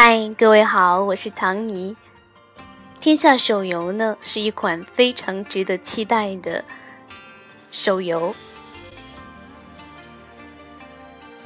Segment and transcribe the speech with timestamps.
[0.00, 1.96] 嗨各位好我是唐尼
[3.00, 6.64] 天下手游呢是一款非常值得期待的
[7.72, 8.34] 手游。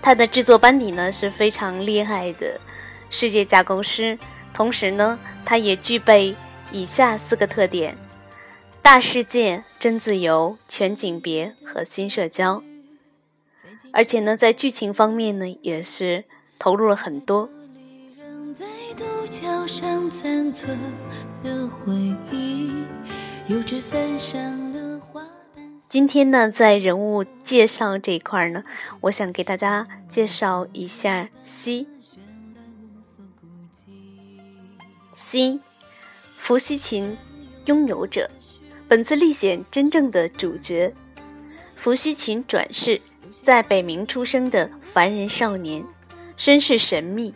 [0.00, 2.60] 它的制作班底呢是非常厉害的
[3.10, 4.16] 世界架构师
[4.54, 6.36] 同时呢它也具备
[6.70, 8.05] 以下四个特点。
[8.86, 12.62] 大世界、真自由、全景别和新社交。
[13.92, 16.24] 而且呢，在剧情方面呢，也是
[16.56, 17.50] 投入了很多。
[19.28, 20.78] 桥上残存
[21.42, 21.92] 的回
[22.30, 22.70] 忆，
[23.48, 25.20] 油纸伞上了花
[25.56, 25.64] 瓣。
[25.88, 28.62] 今天呢，在人物介绍这一块呢，
[29.00, 31.88] 我想给大家介绍一下西
[35.12, 35.60] 西，
[36.36, 37.16] 伏羲琴
[37.64, 38.30] 拥有者，
[38.88, 40.94] 本次历险真正的主角，
[41.74, 43.00] 伏羲琴转世，
[43.32, 45.84] 在北冥出生的凡人少年，
[46.36, 47.34] 身世神秘。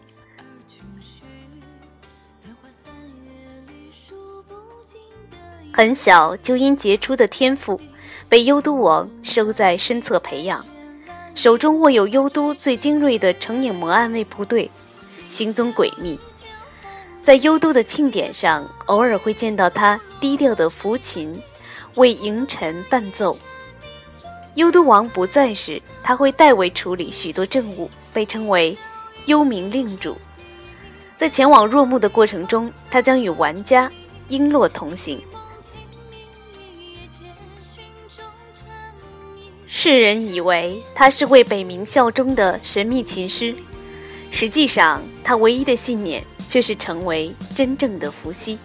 [5.73, 7.81] 很小就因杰出的天赋，
[8.29, 10.65] 被幽都王收在身侧培养，
[11.35, 14.71] 手中握有幽都最精锐的成影魔暗卫部队，
[15.29, 16.21] 行踪诡秘。
[17.23, 21.41] 在幽都的庆典上，偶尔会见到他低调的抚琴，
[21.97, 23.39] 为迎臣伴奏。
[24.55, 28.77] 幽都王不在时，他会代为处理许多政务，被称为
[29.27, 30.17] 幽冥令主。
[31.17, 33.93] 在前往若木的过程中，他将与玩家
[34.31, 35.21] 璎珞同行。
[39.67, 43.55] 世人以为他是为北冥效忠的神秘琴师，
[44.31, 48.59] 实际上他唯一的信念却是成为真正的伏羲。